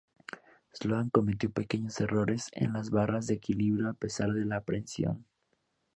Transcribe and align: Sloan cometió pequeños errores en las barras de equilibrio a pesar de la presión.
Sloan 0.71 1.11
cometió 1.11 1.51
pequeños 1.51 2.01
errores 2.01 2.49
en 2.53 2.73
las 2.73 2.89
barras 2.89 3.27
de 3.27 3.35
equilibrio 3.35 3.87
a 3.87 3.93
pesar 3.93 4.31
de 4.33 4.45
la 4.45 4.61
presión. 4.61 5.27